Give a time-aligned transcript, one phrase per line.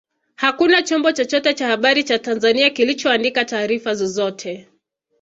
[0.35, 4.67] Hakuna chombo chochote cha habari cha Tanzania kilichoandika taarifa zozote